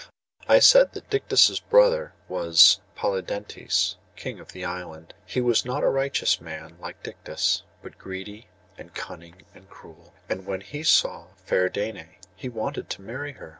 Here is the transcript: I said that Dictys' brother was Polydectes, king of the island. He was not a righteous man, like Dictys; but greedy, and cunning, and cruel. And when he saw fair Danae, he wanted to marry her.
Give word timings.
I 0.49 0.57
said 0.57 0.93
that 0.93 1.11
Dictys' 1.11 1.59
brother 1.59 2.13
was 2.27 2.79
Polydectes, 2.95 3.97
king 4.15 4.39
of 4.39 4.51
the 4.51 4.65
island. 4.65 5.13
He 5.27 5.41
was 5.41 5.63
not 5.63 5.83
a 5.83 5.89
righteous 5.89 6.41
man, 6.41 6.75
like 6.79 7.03
Dictys; 7.03 7.61
but 7.83 7.99
greedy, 7.99 8.47
and 8.79 8.95
cunning, 8.95 9.43
and 9.53 9.69
cruel. 9.69 10.15
And 10.27 10.47
when 10.47 10.61
he 10.61 10.81
saw 10.81 11.27
fair 11.35 11.69
Danae, 11.69 12.17
he 12.35 12.49
wanted 12.49 12.89
to 12.89 13.03
marry 13.03 13.33
her. 13.33 13.49